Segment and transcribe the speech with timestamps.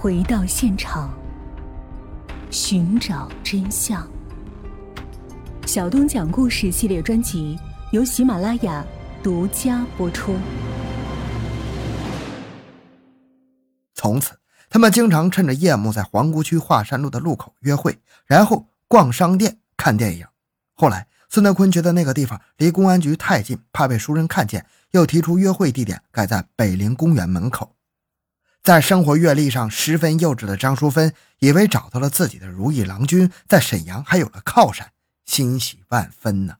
[0.00, 1.12] 回到现场，
[2.52, 4.08] 寻找真相。
[5.66, 7.58] 小东讲故事系列专辑
[7.90, 8.86] 由喜马拉雅
[9.24, 10.36] 独家播出。
[13.92, 14.38] 从此，
[14.70, 20.24] 他们经常趁着夜幕在皇姑区华山路的路口约会，然后逛商店、看电影。
[20.74, 27.74] 后来，孙德坤觉得那个地方离公安局太近，怕被熟人看见，又提出约会地点改在北陵公园门口。
[28.68, 34.92] 在生活阅历上十分幼稚的张淑芬，以为找到了自己的如意郎君，在沈阳还有了靠山，
[35.24, 36.58] 欣喜万分呢。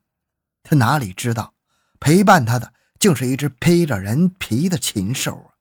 [0.62, 1.52] 他哪里知道，
[2.00, 5.60] 陪伴他的竟是一只披着人皮的禽兽啊！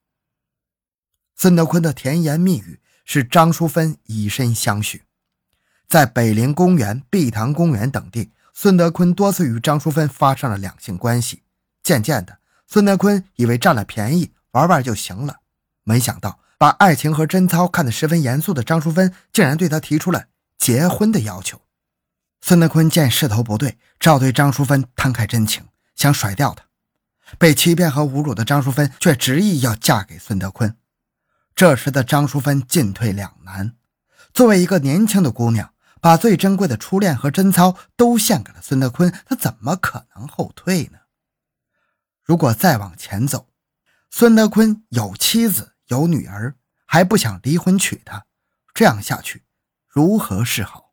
[1.36, 5.04] 孙德坤的甜言蜜语使张淑芬以身相许，
[5.90, 8.32] 在北陵公园、碧塘公园等地。
[8.54, 11.44] 孙德坤多次与张淑芬发生了两性关系，
[11.84, 15.42] 渐渐的，孙德坤以为占了便宜玩玩就行了，
[15.88, 20.26] 没想到把爱情和贞操看得十分严肃的张淑芬，竟然对他提出了
[20.58, 21.62] 结婚的要求。
[22.42, 26.66] 孙德坤见势头不对，只好对张淑芬摊开真情，想甩掉她。
[27.38, 30.76] 被欺骗和侮辱的张淑芬却执意要嫁给孙德坤。
[31.56, 33.76] 这时的张淑芬进退两难，
[34.34, 35.74] 作为一个年轻的姑娘。
[36.00, 41.00] 把最珍贵的初恋和贞操都献给了孙德坤，她怎么可能后退呢？
[42.24, 43.48] 如果再往前走，
[44.12, 48.26] 孙德坤有妻子有女儿，还不想离婚娶她，
[48.74, 49.44] 这样下去
[49.88, 50.92] 如何是好？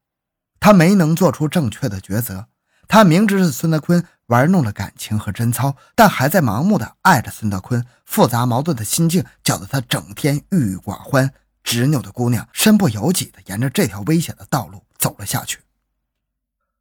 [0.59, 2.49] 他没能做出正确的抉择。
[2.89, 7.85] 他明知是孙德坤玩弄了感情和贞操，但还在盲目的爱着孙德坤。
[8.05, 11.33] 复杂矛盾的心境搅得他整天郁郁寡欢。
[11.63, 14.85] 执拗的姑娘身不由己地沿着这条危险的道路。
[15.05, 15.59] 走了下去。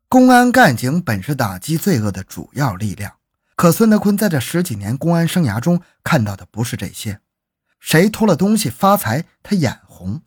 [0.07, 3.15] 公安干警本是打击罪恶的主要力量，
[3.57, 7.19] 可孙德坤在这十几年公安生涯中看到的不是这些。
[7.83, 10.21] 谁偷了东西发财，他眼红；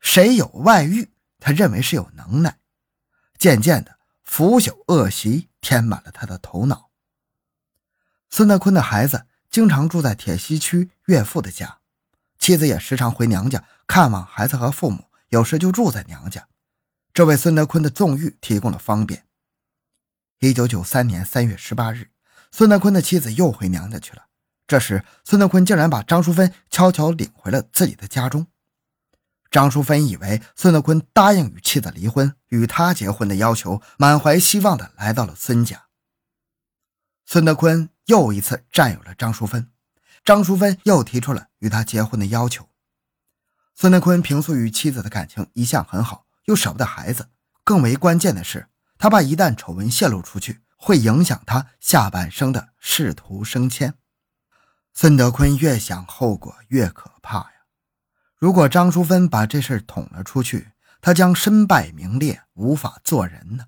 [0.00, 2.58] 谁有外遇，他认为是有能耐。
[3.38, 6.90] 渐渐的，腐朽恶习填满了他的头脑。
[8.28, 11.78] 孙德坤的孩子经常住在铁西区岳父的家，
[12.36, 16.48] 妻子也时常回娘家看望孩子和父母，有时就住在娘家。
[17.14, 19.24] 这为孙德坤的纵欲提供了方便。
[20.40, 22.10] 一九九三年三月十八日，
[22.50, 24.27] 孙德坤的妻子又回娘家去了。
[24.68, 28.46] 这时，孙德坤竟然把张淑芬悄悄领回了自己的家中。
[29.50, 35.86] 张淑芬以为孙德坤答应与妻子离婚，与他结婚的要求，满怀希望的来到了孙家。
[37.24, 39.70] 孙德坤又一次占有了张淑芬，
[40.22, 42.68] 张淑芬又提出了与他结婚的要求。
[43.74, 46.26] 孙德坤平素与妻子的感情一向很好。
[46.44, 47.28] 又舍不得孩子，
[47.62, 48.68] 更为关键的是，
[48.98, 53.94] 他怕一旦丑闻泄露出去，会影响他下半生的仕途升迁。
[55.00, 57.52] 孙德坤越想，后果越可怕呀！
[58.36, 63.66] 如果张淑芬把这事捅了出去，他将身败名裂，无法做人呢。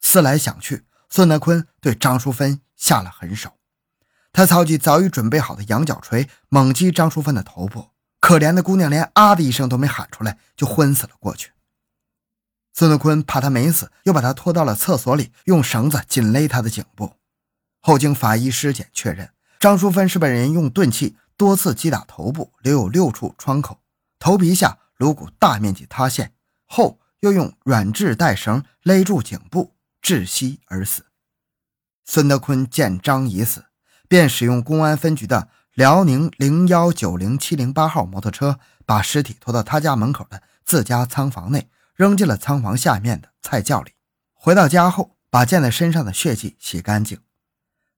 [0.00, 3.58] 思来想去，孙德坤对张淑芬下了狠手，
[4.32, 7.90] 他操起早已准备好的羊角锤，猛击张淑芬的头部。
[8.18, 11.52] 可怜的姑娘连啊的一声都没喊出来，就昏死了过去。
[12.72, 17.16] 孙德坤怕她没死，又把她拖到了厕所里，用绳子紧勒她的颈部。
[17.82, 23.78] 后经法医尸检确认，张淑芬是被人用钝器多次击打头部，留有六处创口，
[24.18, 26.32] 头皮下颅骨大面积塌陷，
[26.64, 31.04] 后又用软质带绳勒住颈部，窒息而死。
[32.06, 33.66] 孙德坤见张已死，
[34.08, 41.70] 便使用公安分局的辽宁零幺九零七零八号摩托车，把尸体拖到他家门口的自家仓房内。
[41.94, 43.92] 扔进了仓房下面的菜窖里。
[44.32, 47.18] 回到家后，把溅在身上的血迹洗干净。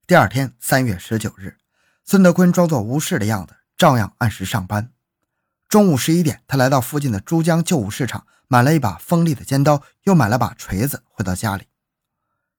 [0.04, 1.58] 第二天，三月十九日，
[2.04, 4.90] 孙德坤装作无事的样子，照样按时上班。
[5.68, 11.68] 中午十一点，他来到附近的珠江旧物市场，买了一把锋利的尖刀，又买了把锤子，回到家里。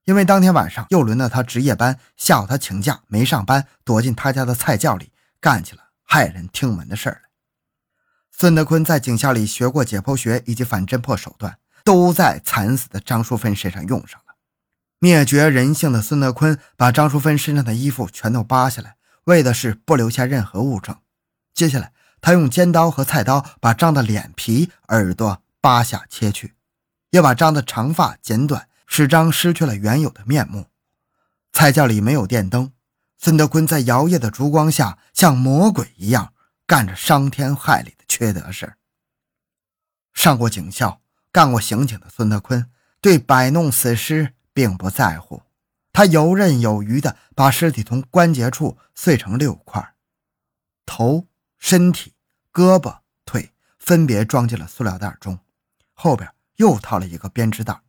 [0.05, 5.11] 因为当天晚上又轮到他值夜班，下午他请假没上班，躲进他家的菜窖里，
[5.41, 7.29] 干起了骇人听闻的事儿来。
[8.31, 14.22] 孙德坤在警校里学过解剖学以及反侦破手段，都在惨死的张淑芬身上用上。
[15.03, 18.95] 灭绝人性的孙德坤把张淑芬身上的衣服全都扒下来，
[19.25, 20.97] 为的是不留下任何物证。
[21.53, 21.91] 接下来，
[22.21, 26.53] 他用尖刀和菜刀把张的脸皮、耳朵扒下切去，
[27.09, 30.67] 又把张的长发剪短，使张失去了原有的面目。
[31.51, 32.71] 菜窖里没有电灯，
[33.17, 36.31] 孙德坤在摇曳的烛光下像魔鬼一样
[36.65, 38.05] 干着伤天害理的。
[38.07, 38.75] 缺德事
[40.13, 42.69] 上过警校、干过刑警的孙德坤
[43.01, 45.41] 对摆弄死尸并不在乎，
[45.91, 49.95] 他游刃有余地把尸体从关节处碎成六块，
[50.85, 51.27] 头、
[51.57, 52.13] 身体、
[52.51, 55.39] 胳膊、腿分别装进了塑料袋中，
[55.93, 57.81] 后边又套了一个编织袋。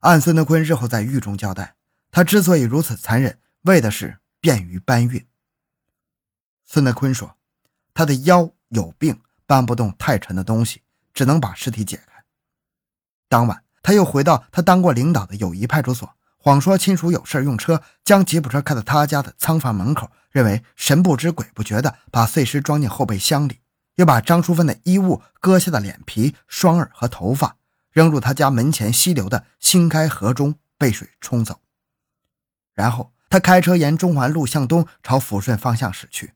[0.00, 1.76] 按孙德坤日后在狱中交代，
[2.10, 5.26] 他之所以如此残忍，为的是便于搬运。
[6.64, 7.36] 孙德坤说，
[7.94, 10.82] 他的腰有病，搬不动太沉的东西，
[11.14, 12.24] 只能把尸体解开。
[13.28, 23.60] 当晚，他又回到他当过领导的友谊派出所，谎说亲属有事用车，将吉普车开到他家的仓房门口，认为神不知鬼不觉的把碎尸装进后备箱里，
[23.94, 27.58] 又把张淑芬的衣物、割下的脸皮、双耳和头发。
[27.92, 31.60] 扔入他家门前溪流的新开河中，被水冲走。
[32.74, 36.32] 然后他开车沿中环路向东，朝抚顺方向驶去。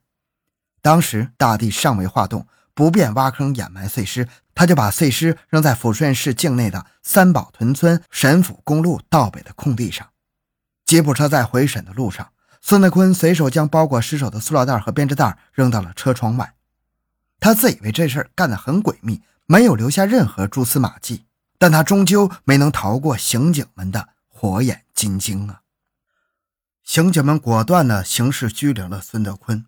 [0.80, 10.08] 当时大地尚未化冻，不便挖坑掩埋碎尸，他就把碎尸扔在抚顺市境内的三宝屯村沈府公路道北的空地上。
[10.84, 16.54] 吉普车在回沈的路上，孙德坤随手将包裹尸首的塑料袋和编织袋扔到了车窗外。
[17.38, 21.26] 他自以为这事干得很诡秘，没有留下任何蛛丝马迹。
[21.58, 25.60] 但他终究没能逃过刑警们的火眼金睛啊！
[26.82, 29.66] 刑警们果断地刑事拘留了孙德坤，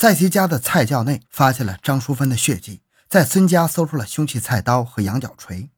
[0.00, 5.68] 在其家的菜窖内发现了张淑芬的血迹，在孙家搜出了凶器菜刀和羊角锤，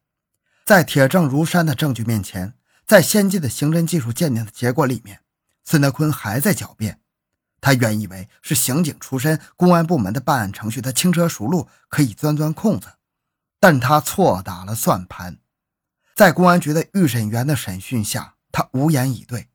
[0.65, 2.55] 在铁证如山的证据面前，
[2.87, 5.23] 在先进的刑侦技术鉴定的结果里面，
[5.65, 7.01] 孙德坤还在狡辩。
[7.61, 12.87] 他原以为是刑警出身，公安部门的办案程序他轻车熟路，可以钻钻空子。
[13.59, 15.39] 但他错打了算盘，
[16.15, 19.49] 在公安局的预审员的审讯下，他无言以对，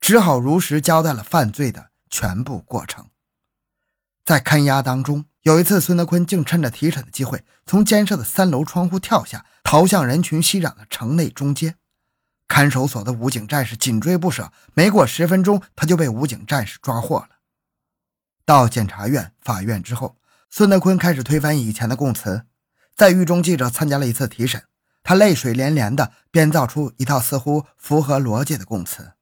[0.00, 3.10] 只好如实交代了犯罪的全部过程。
[4.24, 11.76] 在看押当中，有一次，孙德坤竟趁着提审的机会，从监舍的三楼窗户跳下，逃向人群熙攘的城内中街。
[12.48, 17.28] 看守所的武警战士紧追不舍，没过十分钟，他就被武警战士抓获了。
[18.46, 20.16] 到检察院、法院之后，
[20.48, 22.46] 孙德坤开始推翻以前的供词。
[22.94, 24.64] 在狱中，记者参加了一次提审，
[25.02, 29.12] 他泪水连连地编造出一套似乎符合逻辑的供词：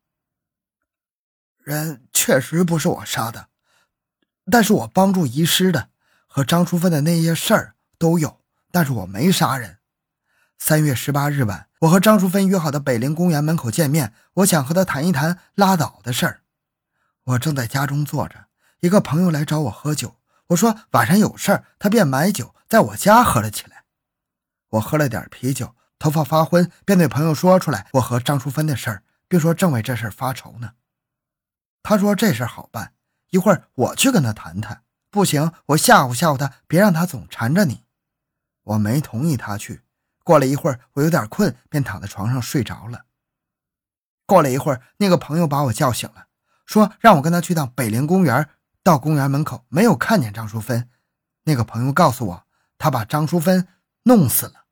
[1.64, 3.48] 人确实不是我杀的，
[4.50, 5.90] 但是我帮助遗失的
[6.26, 8.40] 和张淑芬的那些事儿都有，
[8.70, 9.78] 但是我没杀人。
[10.58, 16.42] 三月十八日晚，我和张淑芬约好的北陵公园门口见面，我想和她谈一谈拉倒的事儿。
[17.24, 18.46] 我正在家中坐着，
[18.80, 20.16] 一个朋友来找我喝酒，
[20.48, 22.54] 我说晚上有事儿，他便买酒。
[22.68, 23.84] 在我家喝了起来，
[24.70, 30.72] 我喝了点啤酒，头发发昏，便对朋友说出来我和张淑芬的事儿，并说正为这事儿发愁呢。
[31.82, 32.94] 他说这事儿好办，
[33.32, 34.82] 一会儿我去跟他谈谈。
[35.10, 37.84] 不行，我吓唬吓唬他，别让他总缠着你。
[38.62, 39.82] 我没同意他去。
[40.22, 43.06] 过了一会儿，我有点困，便躺在床上睡着了。
[44.26, 46.26] 过了一会儿，那个朋友把我叫醒了，
[46.66, 48.48] 说让我跟他去趟北陵公园。
[48.82, 50.90] 到公园门口，没有看见张淑芬。
[51.44, 52.46] 那个朋友告诉我。
[52.78, 53.68] 他把张淑芬
[54.02, 54.64] 弄死了。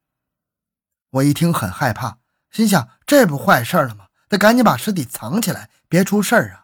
[1.11, 2.19] 我一听很害怕，
[2.51, 4.09] 心想这不坏事了吗？
[4.29, 6.60] 得赶紧把尸体藏起来，别出事儿啊！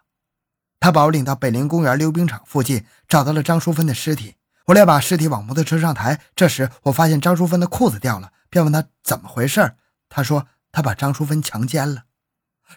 [0.79, 4.37] 他把我领到北陵公园溜冰场附近，找到了张淑芬的尸体。
[4.67, 6.21] 我俩把尸体往摩托车上抬。
[6.35, 9.77] 这时我发现张淑芬的裤子掉了，便问他怎么回事。
[10.09, 12.05] 他说他把张淑芬强奸了。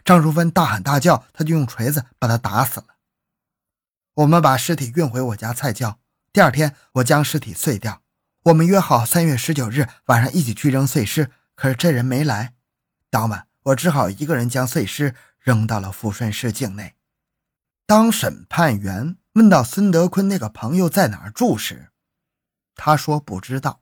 [0.05, 2.85] 张淑芬大喊大叫，他就用锤子把她打死了。
[4.13, 5.99] 我们把尸体运回我家菜窖。
[6.31, 8.03] 第二天，我将尸体碎掉。
[8.43, 12.53] 我们约好三月十九日晚上一起去扔碎尸，可是这人没来。
[13.09, 16.93] 当晚，我只好一个人将碎尸扔到了抚顺市境内。
[17.89, 21.89] 当审判员问到孙德坤那个朋友在哪儿住时，
[22.75, 23.81] 他说不知道。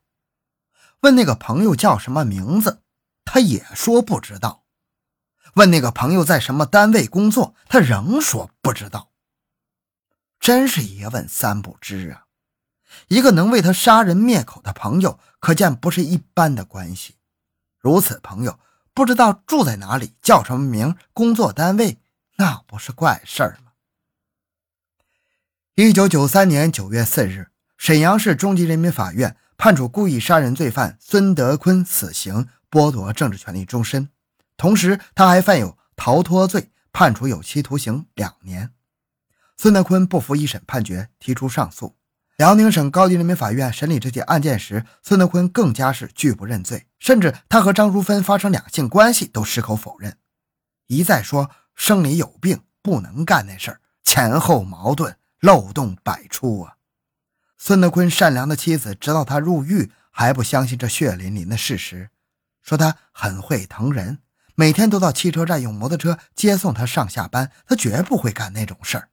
[1.01, 2.83] 问那个朋友叫什么名字，
[3.25, 4.63] 他也说不知道。
[5.55, 9.11] 问那个朋友在什么单位工作，他仍说不知道。
[10.39, 12.27] 真是一问三不知啊！
[13.09, 17.15] 一个能为他杀人灭口的朋友，可见不是一般的关系。
[17.77, 18.57] 如此朋友
[18.93, 21.99] 不知道住在哪里，叫什么名，工作单位，
[22.37, 23.66] 那不是怪事儿吗？
[25.79, 34.09] 一九九三年九月四日，沈阳市中级人民法院判处故意杀人罪犯孙德坤死刑，剥夺政治权利终身。
[34.57, 38.71] 同时，他还犯有逃脱罪，判处有期徒刑两年。
[39.55, 41.95] 孙德坤不服一审判决，提出上诉。
[42.37, 50.17] 辽宁省高级人民法院审理这起案件时，孙德坤更加是拒不认罪，甚至他和张淑芬发生两性关系都矢口否认，
[50.87, 56.77] 一再说生理有病不能干那事儿，前后矛盾，漏洞百出啊！
[57.57, 62.09] 孙德坤善良的妻子直到他入狱还不相信这血淋淋的事实，
[62.61, 64.19] 说他很会疼人，
[64.55, 69.09] 每天都到汽车站用摩托车接送他上下班，他绝不会干那种事儿，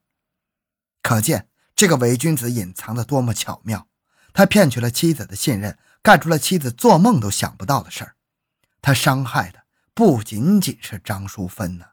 [1.01, 1.49] 可见。
[1.75, 3.89] 这个伪君子隐藏的多么巧妙！
[4.31, 8.15] 他骗取了妻子的信任，干出了妻子做梦都想不到的事儿。
[8.81, 9.63] 他伤害的
[9.93, 11.85] 不仅仅是张淑芬呢，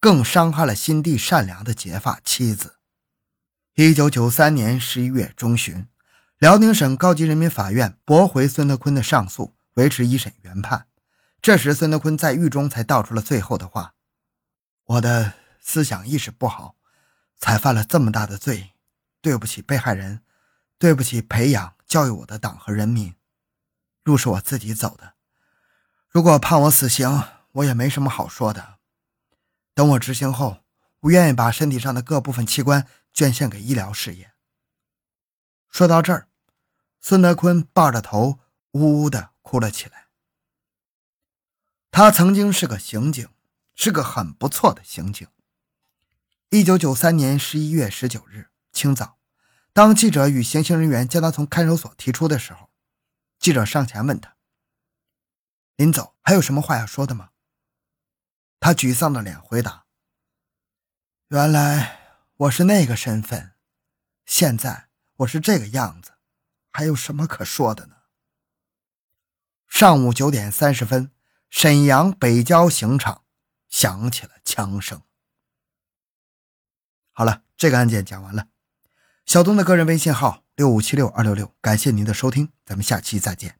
[0.00, 2.77] 更伤害了心地善良的结发妻子。
[3.80, 5.86] 一九九三年十一月中旬，
[6.38, 10.88] 辽宁省高级人民法院驳回孙德坤的上诉，维持一审原判。
[11.40, 13.94] 这时，孙德坤在狱中才道出了最后的话
[14.82, 16.74] ：“我的思想意识不好，
[17.38, 18.72] 才犯了这么大的罪，
[19.20, 20.22] 对不起被害人，
[20.76, 23.14] 对不起培养教育我的党和人民。
[24.02, 25.12] 路是我自己走的。”
[26.10, 28.78] 如果判我死刑，我也没什么好说的。
[29.72, 30.64] 等我执行后，
[31.02, 32.84] 我愿意把身体上的各部分器官
[33.18, 34.32] 捐献给医疗事业。
[35.68, 36.28] 说到这儿，
[37.00, 38.38] 孙德坤抱着头
[38.70, 40.06] 呜呜的哭了起来。
[41.90, 43.28] 他曾经是个刑警，
[43.74, 45.26] 是个很不错的刑警。
[46.50, 49.18] 一九九三年十一月十九日清早，
[49.72, 52.70] 当记者与行刑人员将他从看守所提出的时候，
[53.40, 54.36] 记者上前问他。
[55.74, 57.30] 临走还有什么话要说的吗？
[58.60, 59.86] 他沮丧的脸回答
[61.30, 61.97] ：“原来
[62.38, 63.54] 我是那个身份，
[64.24, 66.12] 现在我是这个样子，
[66.70, 67.96] 还有什么可说的呢？”
[69.66, 71.10] 上午九点三十分，
[71.50, 73.24] 沈阳北郊刑场
[73.68, 75.02] 响起了枪声。
[77.10, 78.46] 好了，这个案件讲完了。
[79.26, 83.58] 小东的个人微信号六五七六二六六，感谢您的收听，咱们下期再见。